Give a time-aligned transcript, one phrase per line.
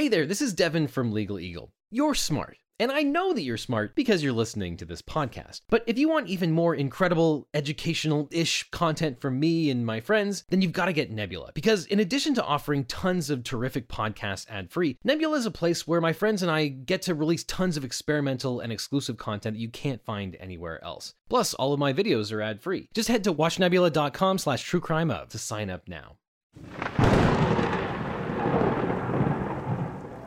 [0.00, 1.74] Hey there, this is Devin from Legal Eagle.
[1.90, 2.56] You're smart.
[2.78, 5.60] And I know that you're smart because you're listening to this podcast.
[5.68, 10.44] But if you want even more incredible, educational ish content from me and my friends,
[10.48, 11.50] then you've got to get Nebula.
[11.54, 15.86] Because in addition to offering tons of terrific podcasts ad free, Nebula is a place
[15.86, 19.60] where my friends and I get to release tons of experimental and exclusive content that
[19.60, 21.12] you can't find anywhere else.
[21.28, 22.88] Plus, all of my videos are ad free.
[22.94, 26.16] Just head to watchnebula.com slash truecrimeof to sign up now.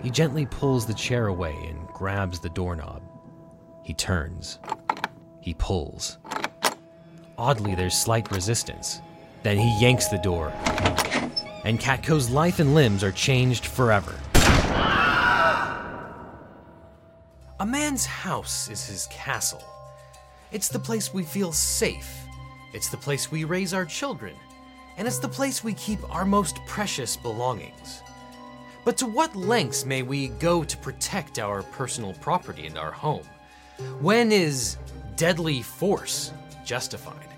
[0.04, 3.02] He gently pulls the chair away and grabs the doorknob.
[3.84, 4.60] He turns.
[5.40, 6.18] He pulls.
[7.38, 9.00] Oddly, there's slight resistance.
[9.44, 10.52] Then he yanks the door.
[11.64, 14.14] And Katko's life and limbs are changed forever.
[17.62, 19.64] A man's house is his castle.
[20.52, 22.26] It's the place we feel safe.
[22.74, 24.36] It's the place we raise our children.
[24.98, 28.02] And it's the place we keep our most precious belongings.
[28.86, 33.24] But to what lengths may we go to protect our personal property and our home?
[34.02, 34.78] When is
[35.16, 36.34] deadly force
[36.66, 37.30] justified?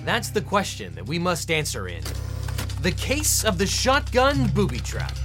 [0.00, 2.02] That's the question that we must answer in
[2.82, 5.16] The Case of the Shotgun Booby Trap.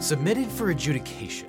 [0.00, 1.48] Submitted for adjudication.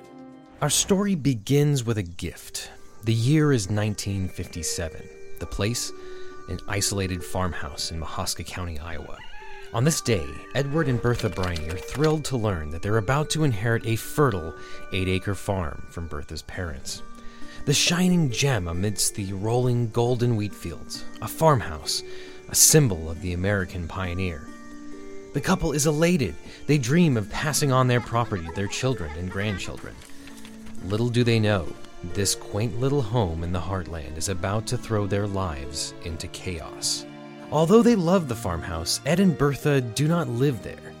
[0.60, 2.70] Our story begins with a gift.
[3.04, 5.08] The year is 1957.
[5.38, 5.92] The place,
[6.48, 9.16] an isolated farmhouse in Mahaska County, Iowa.
[9.72, 10.26] On this day,
[10.56, 14.52] Edward and Bertha Briney are thrilled to learn that they're about to inherit a fertile
[14.92, 17.02] eight acre farm from Bertha's parents.
[17.66, 22.02] The shining gem amidst the rolling golden wheat fields, a farmhouse,
[22.48, 24.44] a symbol of the American pioneer.
[25.34, 26.34] The couple is elated.
[26.66, 29.94] They dream of passing on their property to their children and grandchildren.
[30.82, 31.72] Little do they know,
[32.12, 37.06] this quaint little home in the heartland is about to throw their lives into chaos.
[37.52, 40.92] Although they love the farmhouse, Ed and Bertha do not live there.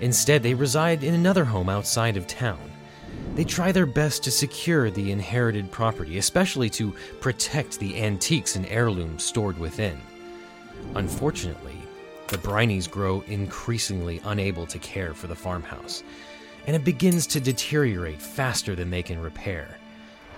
[0.00, 2.70] Instead, they reside in another home outside of town.
[3.34, 8.66] They try their best to secure the inherited property, especially to protect the antiques and
[8.66, 9.98] heirlooms stored within.
[10.94, 11.76] Unfortunately,
[12.28, 16.04] the Brineys grow increasingly unable to care for the farmhouse,
[16.66, 19.76] and it begins to deteriorate faster than they can repair.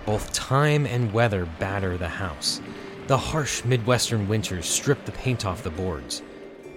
[0.07, 2.61] Both time and weather batter the house,
[3.09, 6.21] the harsh Midwestern winters strip the paint off the boards,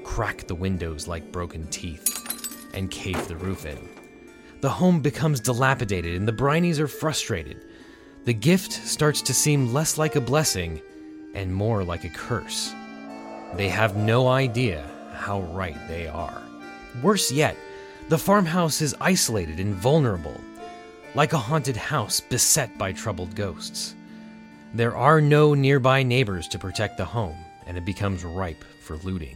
[0.05, 3.89] crack the windows like broken teeth, and cave the roof in.
[4.61, 7.65] The home becomes dilapidated and the Brineys are frustrated.
[8.23, 10.81] The gift starts to seem less like a blessing
[11.33, 12.73] and more like a curse.
[13.55, 16.41] They have no idea how right they are.
[17.03, 17.57] Worse yet,
[18.07, 20.39] the farmhouse is isolated and vulnerable,
[21.13, 23.95] like a haunted house beset by troubled ghosts.
[24.73, 27.35] There are no nearby neighbors to protect the home,
[27.67, 29.35] and it becomes ripe for looting.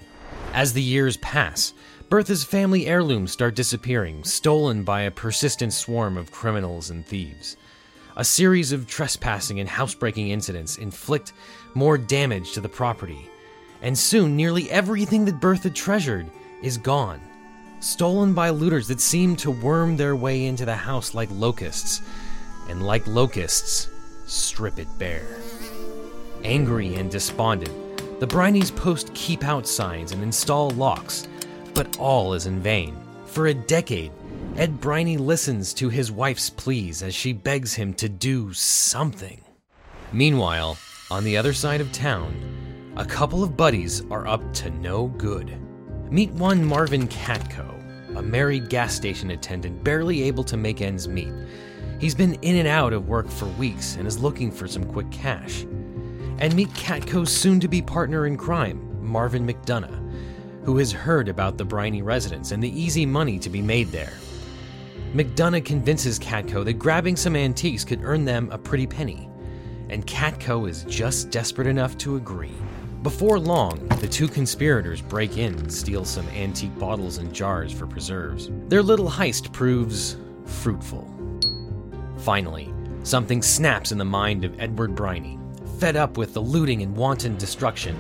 [0.54, 1.74] As the years pass,
[2.10, 7.58] Bertha's family heirlooms start disappearing, stolen by a persistent swarm of criminals and thieves.
[8.16, 11.34] A series of trespassing and housebreaking incidents inflict
[11.74, 13.30] more damage to the property,
[13.82, 16.32] and soon nearly everything that Bertha treasured
[16.64, 17.20] is gone.
[17.82, 22.02] Stolen by looters that seem to worm their way into the house like locusts,
[22.70, 23.90] and like locusts,
[24.26, 25.28] strip it bare.
[26.44, 31.28] Angry and despondent, the Brineys post keep out signs and install locks,
[31.74, 32.96] but all is in vain.
[33.26, 34.12] For a decade,
[34.56, 39.42] Ed Briney listens to his wife's pleas as she begs him to do something.
[40.14, 40.78] Meanwhile,
[41.12, 45.58] on the other side of town, a couple of buddies are up to no good.
[46.10, 51.34] Meet one Marvin Katko, a married gas station attendant barely able to make ends meet
[52.00, 55.10] He's been in and out of work for weeks and is looking for some quick
[55.12, 55.62] cash.
[56.40, 61.58] And meet Katko's soon to be partner in crime, Marvin McDonough, who has heard about
[61.58, 64.14] the Briney residence and the easy money to be made there.
[65.14, 69.30] McDonough convinces Katko that grabbing some antiques could earn them a pretty penny,
[69.88, 72.52] and Katko is just desperate enough to agree.
[73.02, 77.88] Before long, the two conspirators break in and steal some antique bottles and jars for
[77.88, 78.50] preserves.
[78.68, 81.15] Their little heist proves fruitful.
[82.26, 82.74] Finally,
[83.04, 85.38] something snaps in the mind of Edward Briney.
[85.78, 87.96] Fed up with the looting and wanton destruction,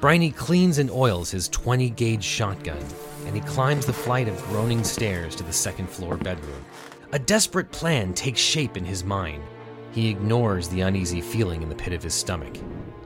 [0.00, 2.84] Briney cleans and oils his 20 gauge shotgun,
[3.26, 6.64] and he climbs the flight of groaning stairs to the second floor bedroom.
[7.12, 9.44] A desperate plan takes shape in his mind.
[9.92, 12.56] He ignores the uneasy feeling in the pit of his stomach.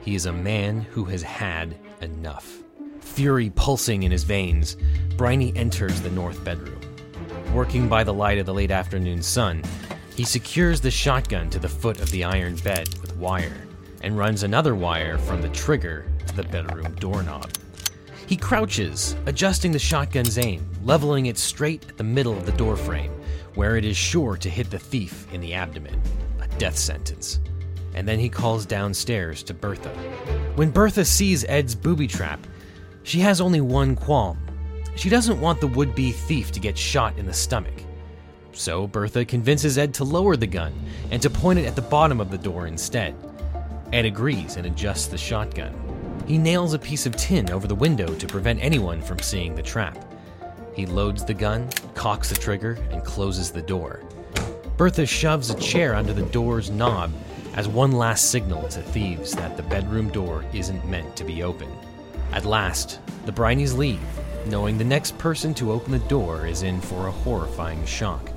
[0.01, 2.63] He is a man who has had enough.
[3.01, 4.77] Fury pulsing in his veins,
[5.15, 6.81] Briney enters the north bedroom.
[7.53, 9.61] Working by the light of the late afternoon sun,
[10.15, 13.67] he secures the shotgun to the foot of the iron bed with wire
[14.01, 17.51] and runs another wire from the trigger to the bedroom doorknob.
[18.27, 23.11] He crouches, adjusting the shotgun's aim, leveling it straight at the middle of the doorframe,
[23.55, 26.01] where it is sure to hit the thief in the abdomen.
[26.41, 27.39] A death sentence.
[27.93, 29.89] And then he calls downstairs to Bertha.
[30.55, 32.39] When Bertha sees Ed's booby trap,
[33.03, 34.39] she has only one qualm.
[34.95, 37.84] She doesn't want the would be thief to get shot in the stomach.
[38.55, 40.73] So Bertha convinces Ed to lower the gun
[41.11, 43.13] and to point it at the bottom of the door instead.
[43.91, 45.73] Ed agrees and adjusts the shotgun.
[46.25, 49.61] He nails a piece of tin over the window to prevent anyone from seeing the
[49.61, 49.97] trap.
[50.73, 54.01] He loads the gun, cocks the trigger, and closes the door.
[54.77, 57.11] Bertha shoves a chair under the door's knob
[57.55, 61.69] as one last signal to thieves that the bedroom door isn't meant to be open.
[62.31, 64.01] At last, the Brineys leave,
[64.47, 68.31] knowing the next person to open the door is in for a horrifying shock.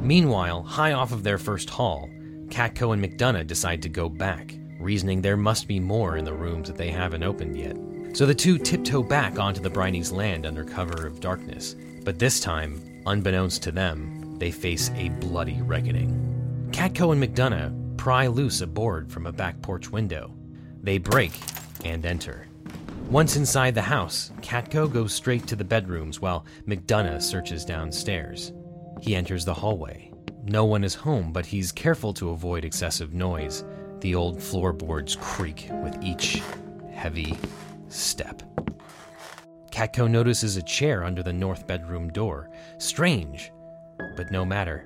[0.00, 2.08] Meanwhile, high off of their first haul,
[2.48, 6.68] Katko and McDonough decide to go back, reasoning there must be more in the rooms
[6.68, 7.76] that they haven't opened yet.
[8.14, 11.76] So the two tiptoe back onto the Briney's land under cover of darkness.
[12.04, 16.68] But this time, unbeknownst to them, they face a bloody reckoning.
[16.70, 20.32] Katko and McDonough pry loose a board from a back porch window.
[20.82, 21.32] They break
[21.84, 22.46] and enter.
[23.10, 28.52] Once inside the house, Katko goes straight to the bedrooms while McDonough searches downstairs.
[29.00, 30.12] He enters the hallway.
[30.44, 33.64] No one is home, but he's careful to avoid excessive noise.
[34.00, 36.42] The old floorboards creak with each
[36.92, 37.36] heavy
[37.88, 38.42] step.
[39.70, 42.50] Katko notices a chair under the north bedroom door.
[42.78, 43.52] Strange,
[44.16, 44.84] but no matter.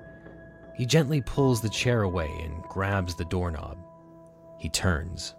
[0.75, 3.79] He gently pulls the chair away and grabs the doorknob.
[4.59, 5.35] He turns.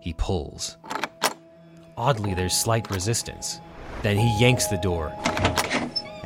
[0.00, 0.76] He pulls.
[1.96, 3.60] Oddly, there's slight resistance.
[4.02, 5.12] Then he yanks the door,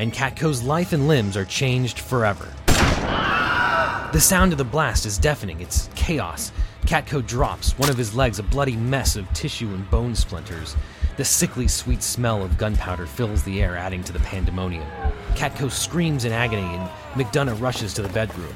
[0.01, 2.49] and Katko's life and limbs are changed forever.
[2.67, 5.61] The sound of the blast is deafening.
[5.61, 6.53] It's chaos.
[6.87, 10.75] Katko drops, one of his legs a bloody mess of tissue and bone splinters.
[11.19, 14.87] The sickly sweet smell of gunpowder fills the air, adding to the pandemonium.
[15.35, 18.55] Katko screams in agony, and McDonough rushes to the bedroom.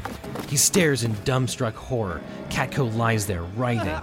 [0.49, 2.23] He stares in dumbstruck horror.
[2.49, 4.00] Katko lies there, writhing.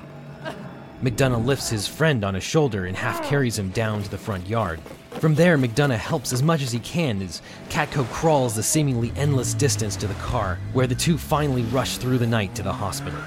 [1.02, 4.48] McDonough lifts his friend on his shoulder and half carries him down to the front
[4.48, 4.80] yard.
[5.22, 9.54] From there, McDonough helps as much as he can as Katko crawls the seemingly endless
[9.54, 13.20] distance to the car, where the two finally rush through the night to the hospital.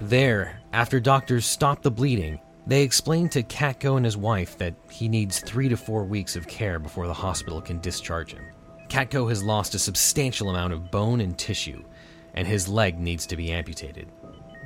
[0.00, 5.06] There, after doctors stop the bleeding, they explain to Katko and his wife that he
[5.06, 8.46] needs three to four weeks of care before the hospital can discharge him.
[8.88, 11.84] Katko has lost a substantial amount of bone and tissue,
[12.32, 14.08] and his leg needs to be amputated.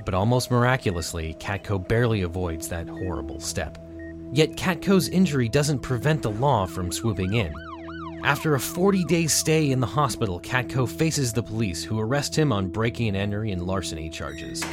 [0.04, 3.78] But almost miraculously, Katko barely avoids that horrible step.
[4.32, 7.52] Yet Katko's injury doesn't prevent the law from swooping in.
[8.25, 12.52] After a 40 day stay in the hospital, Katko faces the police, who arrest him
[12.52, 14.64] on breaking and entering and larceny charges.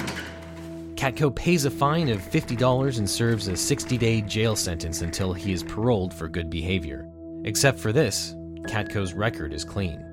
[0.95, 5.51] Katko pays a fine of $50 and serves a 60 day jail sentence until he
[5.51, 7.07] is paroled for good behavior.
[7.44, 8.33] Except for this,
[8.63, 10.03] Katko's record is clean.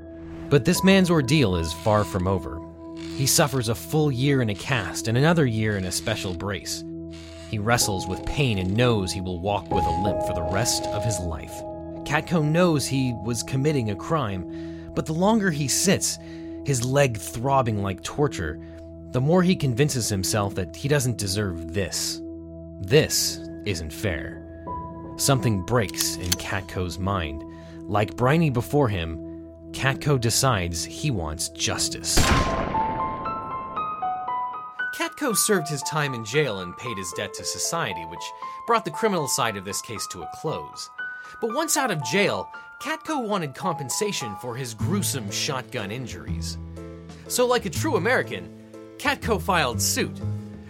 [0.48, 2.60] But this man's ordeal is far from over.
[3.16, 6.84] He suffers a full year in a cast and another year in a special brace.
[7.50, 10.84] He wrestles with pain and knows he will walk with a limp for the rest
[10.86, 11.52] of his life.
[12.04, 16.16] Katko knows he was committing a crime, but the longer he sits,
[16.64, 18.60] his leg throbbing like torture,
[19.10, 22.22] the more he convinces himself that he doesn't deserve this.
[22.80, 24.46] This isn't fair.
[25.16, 27.42] Something breaks in Katko's mind.
[27.82, 29.18] Like Briney before him,
[29.72, 32.16] Katko decides he wants justice.
[35.20, 38.32] Katko served his time in jail and paid his debt to society, which
[38.66, 40.88] brought the criminal side of this case to a close.
[41.42, 42.48] But once out of jail,
[42.80, 46.56] Katko wanted compensation for his gruesome shotgun injuries.
[47.28, 48.48] So, like a true American,
[48.96, 50.18] Katko filed suit.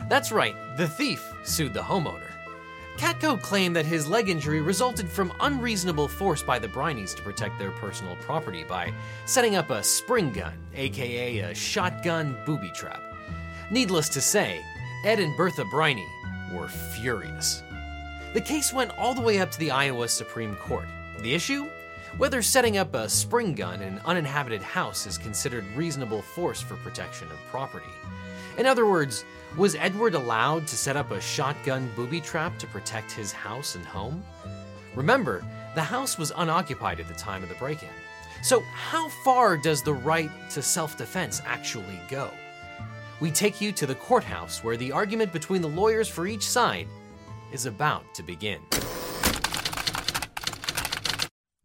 [0.08, 2.32] That's right, the thief sued the homeowner.
[2.96, 7.56] Katko claimed that his leg injury resulted from unreasonable force by the Brineys to protect
[7.60, 8.92] their personal property by
[9.26, 13.00] setting up a spring gun, aka a shotgun booby trap.
[13.72, 14.64] Needless to say,
[15.04, 16.08] Ed and Bertha Briney
[16.52, 17.62] were furious.
[18.32, 20.88] The case went all the way up to the Iowa Supreme Court.
[21.20, 21.68] The issue?
[22.16, 26.74] Whether setting up a spring gun in an uninhabited house is considered reasonable force for
[26.76, 27.92] protection of property.
[28.58, 29.24] In other words,
[29.56, 33.86] was Edward allowed to set up a shotgun booby trap to protect his house and
[33.86, 34.24] home?
[34.96, 35.44] Remember,
[35.76, 37.88] the house was unoccupied at the time of the break in.
[38.42, 42.32] So, how far does the right to self defense actually go?
[43.20, 46.88] We take you to the courthouse where the argument between the lawyers for each side
[47.52, 48.60] is about to begin.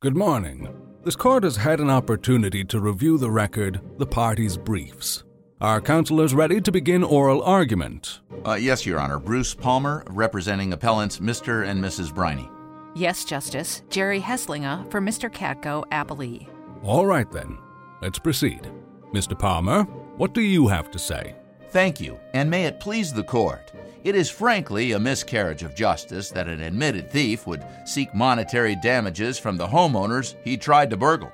[0.02, 0.70] Good morning.
[1.04, 5.24] This court has had an opportunity to review the record, the parties' briefs.
[5.62, 8.20] Are counselors ready to begin oral argument?
[8.46, 9.20] Uh, yes, Your Honor.
[9.20, 11.66] Bruce Palmer, representing appellants Mr.
[11.68, 12.14] and Mrs.
[12.14, 12.50] Briney.
[12.94, 13.84] Yes, Justice.
[13.90, 15.32] Jerry Hesslinger for Mr.
[15.32, 16.48] Katko appellee.
[16.84, 17.58] All right then.
[18.02, 18.70] Let's proceed.
[19.14, 19.38] Mr.
[19.38, 19.84] Palmer,
[20.18, 21.36] what do you have to say?
[21.76, 23.74] Thank you, and may it please the court.
[24.06, 29.38] It is frankly a miscarriage of justice that an admitted thief would seek monetary damages
[29.38, 31.34] from the homeowners he tried to burgle.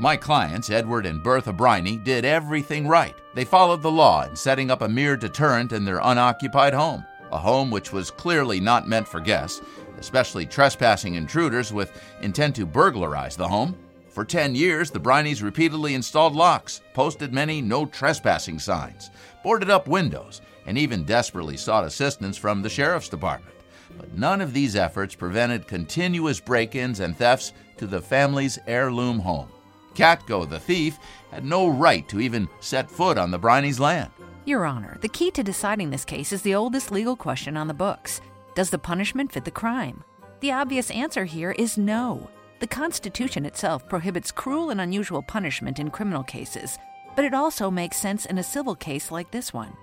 [0.00, 3.14] My clients, Edward and Bertha Briney, did everything right.
[3.36, 7.38] They followed the law in setting up a mere deterrent in their unoccupied home, a
[7.38, 9.60] home which was clearly not meant for guests,
[10.00, 13.78] especially trespassing intruders with intent to burglarize the home.
[14.18, 19.10] For 10 years, the Brineys repeatedly installed locks, posted many no trespassing signs,
[19.44, 23.54] boarded up windows, and even desperately sought assistance from the sheriff's department.
[23.96, 29.20] But none of these efforts prevented continuous break ins and thefts to the family's heirloom
[29.20, 29.50] home.
[29.94, 30.98] Katko, the thief,
[31.30, 34.10] had no right to even set foot on the Brineys' land.
[34.44, 37.72] Your Honor, the key to deciding this case is the oldest legal question on the
[37.72, 38.20] books
[38.56, 40.02] Does the punishment fit the crime?
[40.40, 42.28] The obvious answer here is no.
[42.60, 46.76] The Constitution itself prohibits cruel and unusual punishment in criminal cases,
[47.14, 49.76] but it also makes sense in a civil case like this one.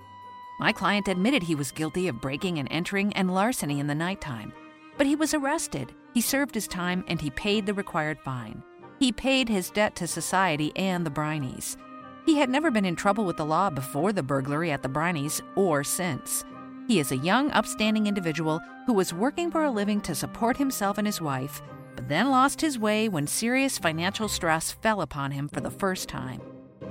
[0.60, 4.54] My client admitted he was guilty of breaking and entering and larceny in the nighttime,
[4.98, 5.94] but he was arrested.
[6.14, 8.62] He served his time and he paid the required fine.
[9.00, 11.78] He paid his debt to society and the Brineys.
[12.26, 15.42] He had never been in trouble with the law before the burglary at the Brineys
[15.56, 16.44] or since.
[16.88, 20.98] He is a young, upstanding individual who was working for a living to support himself
[20.98, 21.62] and his wife,
[21.96, 26.10] but then lost his way when serious financial stress fell upon him for the first
[26.10, 26.42] time.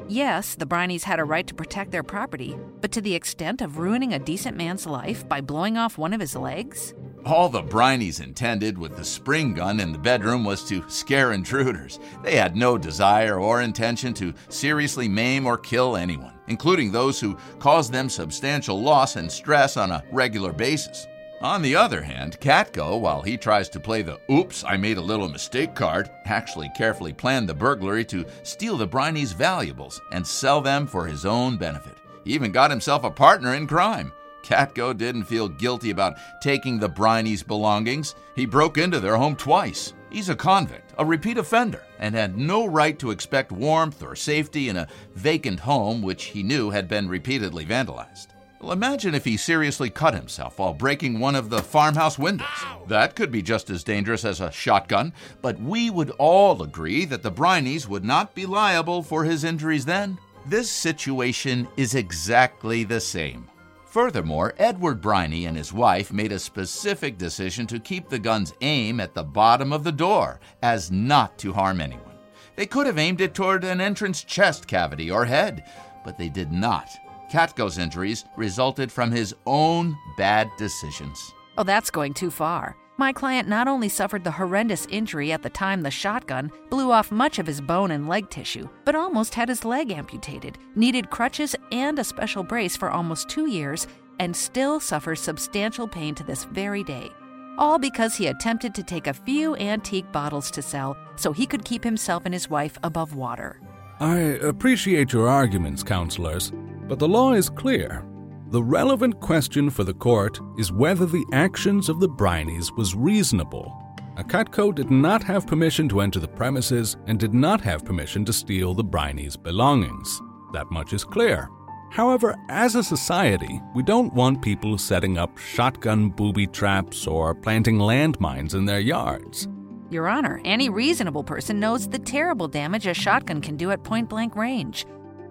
[0.08, 3.78] Yes, the Brineys had a right to protect their property, but to the extent of
[3.78, 6.92] ruining a decent man's life by blowing off one of his legs?
[7.24, 11.98] All the Brineys intended with the spring gun in the bedroom was to scare intruders.
[12.22, 17.38] They had no desire or intention to seriously maim or kill anyone, including those who
[17.58, 21.06] caused them substantial loss and stress on a regular basis.
[21.44, 25.02] On the other hand, Katko, while he tries to play the oops, I made a
[25.02, 30.62] little mistake card, actually carefully planned the burglary to steal the Brineys' valuables and sell
[30.62, 31.98] them for his own benefit.
[32.24, 34.10] He even got himself a partner in crime.
[34.42, 38.14] Katko didn't feel guilty about taking the Brineys' belongings.
[38.34, 39.92] He broke into their home twice.
[40.08, 44.70] He's a convict, a repeat offender, and had no right to expect warmth or safety
[44.70, 48.28] in a vacant home which he knew had been repeatedly vandalized.
[48.64, 52.48] Well, imagine if he seriously cut himself while breaking one of the farmhouse windows.
[52.86, 57.22] That could be just as dangerous as a shotgun, but we would all agree that
[57.22, 60.16] the Brineys would not be liable for his injuries then.
[60.46, 63.50] This situation is exactly the same.
[63.84, 68.98] Furthermore, Edward Briney and his wife made a specific decision to keep the gun's aim
[68.98, 72.16] at the bottom of the door, as not to harm anyone.
[72.56, 75.64] They could have aimed it toward an entrance chest cavity or head,
[76.02, 76.88] but they did not.
[77.34, 81.34] Katko's injuries resulted from his own bad decisions.
[81.58, 82.76] Oh, that's going too far.
[82.96, 87.10] My client not only suffered the horrendous injury at the time the shotgun blew off
[87.10, 91.56] much of his bone and leg tissue, but almost had his leg amputated, needed crutches
[91.72, 93.88] and a special brace for almost two years,
[94.20, 97.10] and still suffers substantial pain to this very day.
[97.58, 101.64] All because he attempted to take a few antique bottles to sell so he could
[101.64, 103.60] keep himself and his wife above water.
[103.98, 106.52] I appreciate your arguments, counselors,
[106.88, 108.04] but the law is clear.
[108.48, 113.76] The relevant question for the court is whether the actions of the Brineys was reasonable.
[114.16, 118.32] Akatko did not have permission to enter the premises and did not have permission to
[118.32, 120.20] steal the Brineys' belongings.
[120.52, 121.48] That much is clear.
[121.90, 127.78] However, as a society, we don't want people setting up shotgun booby traps or planting
[127.78, 129.48] landmines in their yards.
[129.90, 134.08] Your Honor, any reasonable person knows the terrible damage a shotgun can do at point
[134.08, 134.86] blank range.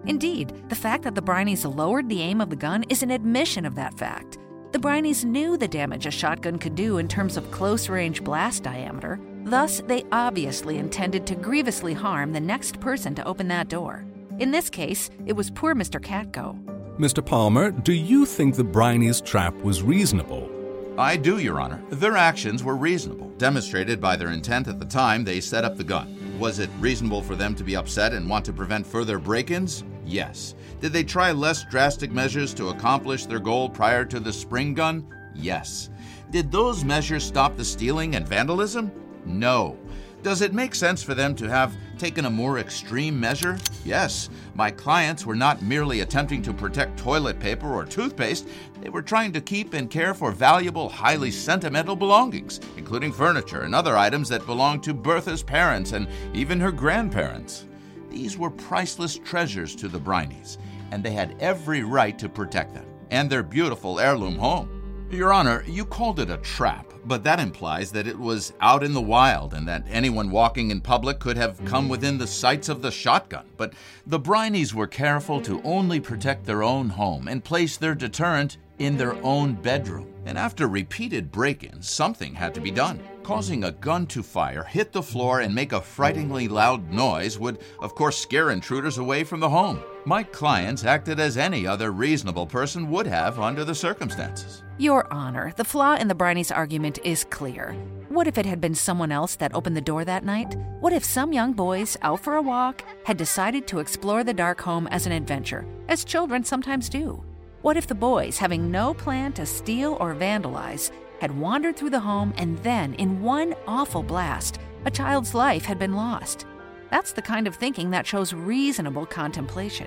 [0.06, 3.64] Indeed, the fact that the Brineys lowered the aim of the gun is an admission
[3.64, 4.38] of that fact.
[4.72, 8.64] The Brineys knew the damage a shotgun could do in terms of close range blast
[8.64, 14.04] diameter, thus, they obviously intended to grievously harm the next person to open that door.
[14.40, 16.00] In this case, it was poor Mr.
[16.00, 16.58] Katko.
[16.98, 17.24] Mr.
[17.24, 20.50] Palmer, do you think the Brineys' trap was reasonable?
[20.98, 21.82] I do, Your Honor.
[21.90, 25.84] Their actions were reasonable, demonstrated by their intent at the time they set up the
[25.84, 26.38] gun.
[26.38, 29.82] Was it reasonable for them to be upset and want to prevent further break ins?
[30.06, 30.54] Yes.
[30.80, 35.06] Did they try less drastic measures to accomplish their goal prior to the spring gun?
[35.34, 35.90] Yes.
[36.30, 38.92] Did those measures stop the stealing and vandalism?
[39.24, 39.78] No.
[40.22, 43.58] Does it make sense for them to have taken a more extreme measure?
[43.84, 44.30] Yes.
[44.54, 48.48] My clients were not merely attempting to protect toilet paper or toothpaste,
[48.80, 53.74] they were trying to keep and care for valuable, highly sentimental belongings, including furniture and
[53.74, 57.66] other items that belonged to Bertha's parents and even her grandparents.
[58.14, 60.58] These were priceless treasures to the Brineys,
[60.92, 65.08] and they had every right to protect them and their beautiful heirloom home.
[65.10, 68.94] Your Honor, you called it a trap, but that implies that it was out in
[68.94, 72.82] the wild and that anyone walking in public could have come within the sights of
[72.82, 73.46] the shotgun.
[73.56, 73.74] But
[74.06, 78.96] the Brineys were careful to only protect their own home and place their deterrent in
[78.96, 80.14] their own bedroom.
[80.24, 83.00] And after repeated break ins, something had to be done.
[83.24, 87.58] Causing a gun to fire, hit the floor, and make a frighteningly loud noise would,
[87.80, 89.82] of course, scare intruders away from the home.
[90.04, 94.62] My clients acted as any other reasonable person would have under the circumstances.
[94.76, 97.72] Your Honor, the flaw in the Briney's argument is clear.
[98.10, 100.54] What if it had been someone else that opened the door that night?
[100.80, 104.60] What if some young boys, out for a walk, had decided to explore the dark
[104.60, 107.24] home as an adventure, as children sometimes do?
[107.62, 110.90] What if the boys, having no plan to steal or vandalize,
[111.24, 115.78] had wandered through the home and then, in one awful blast, a child's life had
[115.78, 116.44] been lost?
[116.90, 119.86] That's the kind of thinking that shows reasonable contemplation.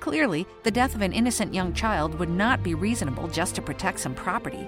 [0.00, 4.00] Clearly, the death of an innocent young child would not be reasonable just to protect
[4.00, 4.66] some property.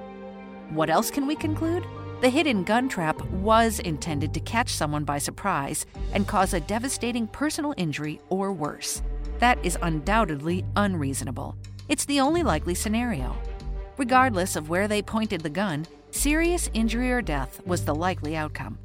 [0.68, 1.82] What else can we conclude?
[2.20, 7.26] The hidden gun trap was intended to catch someone by surprise and cause a devastating
[7.26, 9.00] personal injury or worse.
[9.38, 11.56] That is undoubtedly unreasonable.
[11.88, 13.34] It's the only likely scenario.
[13.96, 18.78] Regardless of where they pointed the gun, serious injury or death was the likely outcome.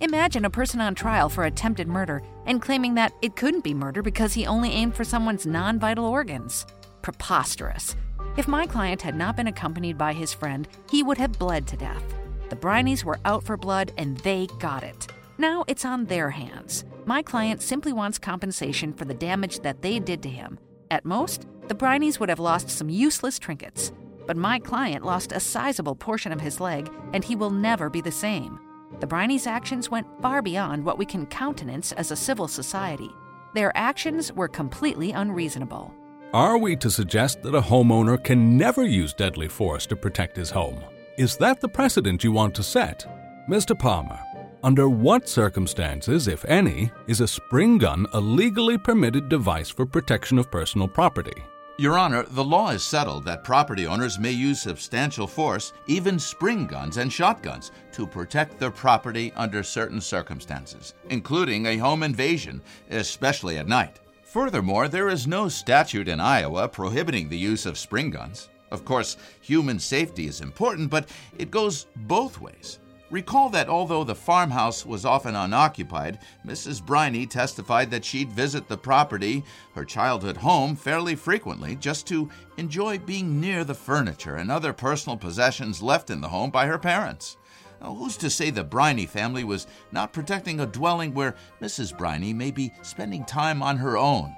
[0.00, 4.02] Imagine a person on trial for attempted murder and claiming that it couldn't be murder
[4.02, 6.66] because he only aimed for someone's non vital organs.
[7.02, 7.96] Preposterous.
[8.36, 11.76] If my client had not been accompanied by his friend, he would have bled to
[11.76, 12.04] death.
[12.50, 15.06] The Brineys were out for blood and they got it.
[15.38, 16.84] Now it's on their hands.
[17.06, 20.58] My client simply wants compensation for the damage that they did to him.
[20.90, 23.92] At most, the Brineys would have lost some useless trinkets,
[24.26, 28.00] but my client lost a sizable portion of his leg, and he will never be
[28.00, 28.58] the same.
[29.00, 33.10] The Brineys' actions went far beyond what we can countenance as a civil society.
[33.54, 35.94] Their actions were completely unreasonable.
[36.32, 40.50] Are we to suggest that a homeowner can never use deadly force to protect his
[40.50, 40.78] home?
[41.16, 43.06] Is that the precedent you want to set?
[43.48, 43.78] Mr.
[43.78, 44.18] Palmer,
[44.62, 50.38] under what circumstances, if any, is a spring gun a legally permitted device for protection
[50.38, 51.42] of personal property?
[51.78, 56.66] Your Honor, the law is settled that property owners may use substantial force, even spring
[56.66, 63.58] guns and shotguns, to protect their property under certain circumstances, including a home invasion, especially
[63.58, 64.00] at night.
[64.22, 68.48] Furthermore, there is no statute in Iowa prohibiting the use of spring guns.
[68.70, 72.78] Of course, human safety is important, but it goes both ways.
[73.08, 76.84] Recall that although the farmhouse was often unoccupied, Mrs.
[76.84, 79.44] Briney testified that she'd visit the property,
[79.76, 85.16] her childhood home, fairly frequently just to enjoy being near the furniture and other personal
[85.16, 87.36] possessions left in the home by her parents.
[87.80, 91.96] Now, who's to say the Briney family was not protecting a dwelling where Mrs.
[91.96, 94.34] Briney may be spending time on her own?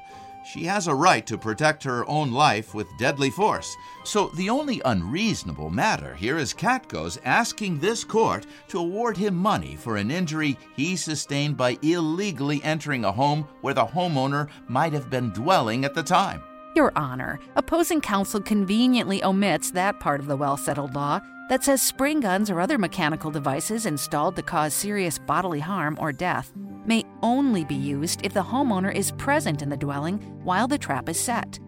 [0.52, 3.76] She has a right to protect her own life with deadly force.
[4.04, 9.76] So the only unreasonable matter here is Katko's asking this court to award him money
[9.76, 15.10] for an injury he sustained by illegally entering a home where the homeowner might have
[15.10, 16.42] been dwelling at the time.
[16.74, 21.80] Your Honor, opposing counsel conveniently omits that part of the well settled law that says
[21.80, 26.52] spring guns or other mechanical devices installed to cause serious bodily harm or death
[26.84, 31.08] may only be used if the homeowner is present in the dwelling while the trap
[31.08, 31.58] is set.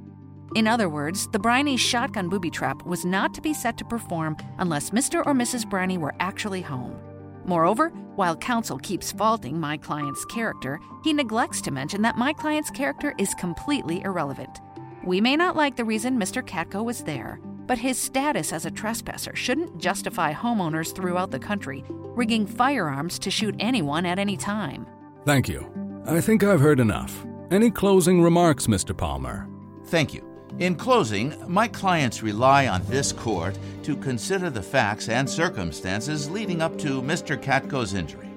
[0.54, 4.36] In other words, the Briney shotgun booby trap was not to be set to perform
[4.58, 5.24] unless Mr.
[5.24, 5.68] or Mrs.
[5.68, 6.98] Briney were actually home.
[7.44, 12.70] Moreover, while counsel keeps faulting my client's character, he neglects to mention that my client's
[12.70, 14.60] character is completely irrelevant.
[15.04, 16.46] We may not like the reason Mr.
[16.46, 21.84] Katko was there, but his status as a trespasser shouldn't justify homeowners throughout the country
[21.88, 24.86] rigging firearms to shoot anyone at any time.
[25.24, 25.64] Thank you.
[26.06, 27.24] I think I've heard enough.
[27.50, 28.96] Any closing remarks, Mr.
[28.96, 29.48] Palmer?
[29.86, 30.26] Thank you.
[30.58, 36.60] In closing, my clients rely on this court to consider the facts and circumstances leading
[36.60, 37.40] up to Mr.
[37.40, 38.29] Katko's injury.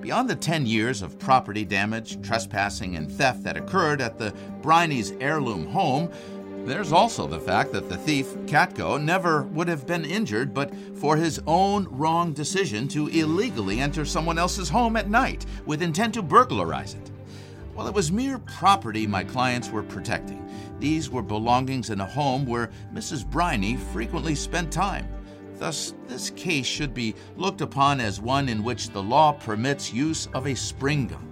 [0.00, 4.32] Beyond the 10 years of property damage, trespassing, and theft that occurred at the
[4.62, 6.10] Briney's heirloom home,
[6.64, 11.16] there's also the fact that the thief, Katko, never would have been injured but for
[11.16, 16.22] his own wrong decision to illegally enter someone else's home at night with intent to
[16.22, 17.10] burglarize it.
[17.74, 20.46] While it was mere property my clients were protecting,
[20.78, 23.28] these were belongings in a home where Mrs.
[23.28, 25.08] Briney frequently spent time.
[25.60, 30.26] Thus, this case should be looked upon as one in which the law permits use
[30.32, 31.28] of a spring gun.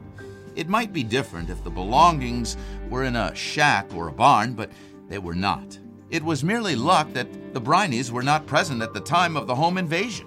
[0.54, 2.58] It might be different if the belongings
[2.90, 4.70] were in a shack or a barn, but
[5.08, 5.78] they were not.
[6.10, 9.54] It was merely luck that the Brineys were not present at the time of the
[9.54, 10.26] home invasion.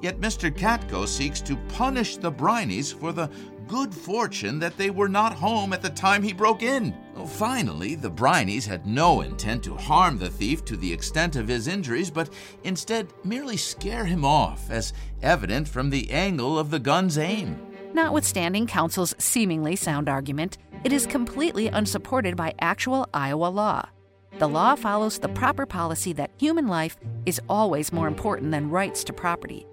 [0.00, 0.56] Yet Mr.
[0.56, 3.28] Katko seeks to punish the Brineys for the
[3.70, 6.92] good fortune that they were not home at the time he broke in.
[7.24, 11.68] Finally, the Brineys had no intent to harm the thief to the extent of his
[11.68, 12.30] injuries, but
[12.64, 17.64] instead merely scare him off, as evident from the angle of the gun's aim.
[17.94, 23.88] Notwithstanding counsel's seemingly sound argument, it is completely unsupported by actual Iowa law.
[24.40, 29.04] The law follows the proper policy that human life is always more important than rights
[29.04, 29.64] to property.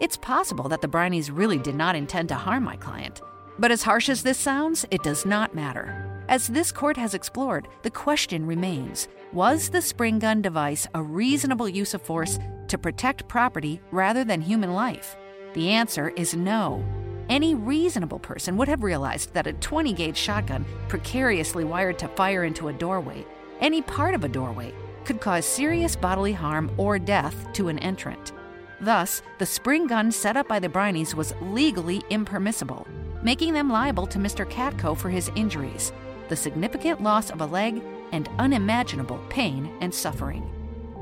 [0.00, 3.22] It's possible that the Brineys really did not intend to harm my client.
[3.58, 6.24] But as harsh as this sounds, it does not matter.
[6.28, 11.68] As this court has explored, the question remains Was the spring gun device a reasonable
[11.68, 12.38] use of force
[12.68, 15.16] to protect property rather than human life?
[15.52, 16.84] The answer is no.
[17.28, 22.44] Any reasonable person would have realized that a 20 gauge shotgun, precariously wired to fire
[22.44, 23.24] into a doorway,
[23.60, 28.32] any part of a doorway, could cause serious bodily harm or death to an entrant.
[28.80, 32.86] Thus, the spring gun set up by the Brineys was legally impermissible,
[33.24, 34.48] making them liable to Mr.
[34.48, 35.92] Katko for his injuries,
[36.28, 37.82] the significant loss of a leg,
[38.12, 40.48] and unimaginable pain and suffering.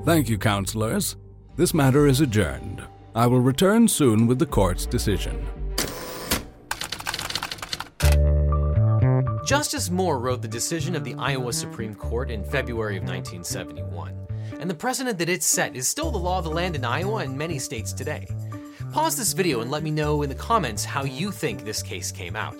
[0.04, 1.16] Thank you, counselors.
[1.56, 2.82] This matter is adjourned.
[3.14, 5.46] I will return soon with the court's decision.
[9.44, 14.14] Justice Moore wrote the decision of the Iowa Supreme Court in February of 1971,
[14.61, 17.16] and the precedent that it set is still the law of the land in Iowa
[17.16, 18.26] and many states today.
[18.92, 22.12] Pause this video and let me know in the comments how you think this case
[22.12, 22.55] came out.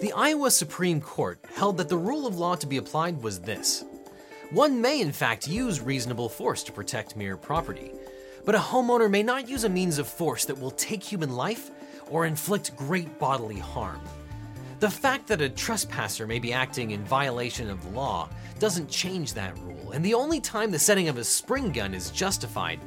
[0.00, 3.84] The Iowa Supreme Court held that the rule of law to be applied was this
[4.52, 7.90] one may, in fact, use reasonable force to protect mere property,
[8.44, 11.72] but a homeowner may not use a means of force that will take human life
[12.12, 14.00] or inflict great bodily harm.
[14.78, 19.32] The fact that a trespasser may be acting in violation of the law doesn't change
[19.32, 22.80] that rule, and the only time the setting of a spring gun is justified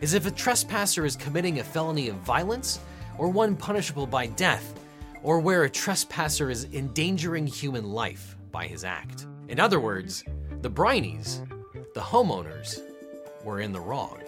[0.00, 2.80] is if a trespasser is committing a felony of violence
[3.16, 4.74] or one punishable by death,
[5.22, 9.26] or where a trespasser is endangering human life by his act.
[9.48, 10.24] In other words,
[10.62, 11.46] the Brineys,
[11.94, 12.80] the homeowners,
[13.44, 14.20] were in the wrong.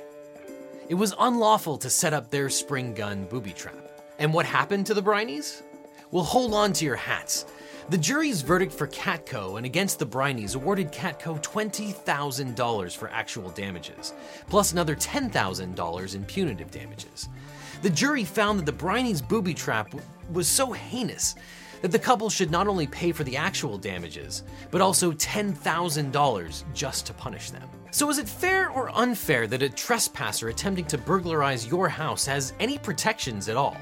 [0.88, 3.74] It was unlawful to set up their spring gun booby trap.
[4.20, 5.62] And what happened to the Brineys?
[6.10, 7.44] Well, hold on to your hats.
[7.90, 14.14] The jury's verdict for Katko and against the Brineys awarded Katko $20,000 for actual damages,
[14.48, 17.28] plus another $10,000 in punitive damages.
[17.82, 19.94] The jury found that the Brineys' booby trap
[20.32, 21.34] was so heinous
[21.82, 27.06] that the couple should not only pay for the actual damages, but also $10,000 just
[27.06, 27.68] to punish them.
[27.90, 32.52] So, is it fair or unfair that a trespasser attempting to burglarize your house has
[32.60, 33.76] any protections at all?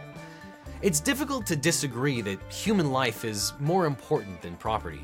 [0.82, 5.00] It's difficult to disagree that human life is more important than property,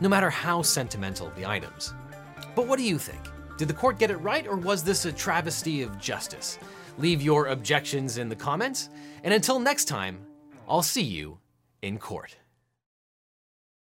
[0.00, 1.94] no matter how sentimental the items.
[2.56, 3.20] But what do you think?
[3.56, 6.58] Did the court get it right, or was this a travesty of justice?
[6.98, 8.88] Leave your objections in the comments,
[9.22, 10.18] and until next time,
[10.68, 11.38] I'll see you
[11.82, 12.36] in court.